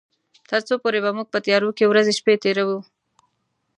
تر 0.49 0.61
څو 0.67 0.73
پورې 0.83 0.99
به 1.03 1.11
موږ 1.17 1.27
په 1.33 1.39
تيارو 1.45 1.69
کې 1.77 1.85
ورځې 1.91 2.13
شپې 2.19 2.33
تيروي. 2.43 2.79